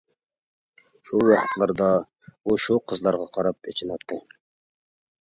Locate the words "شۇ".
1.09-1.19, 2.67-2.81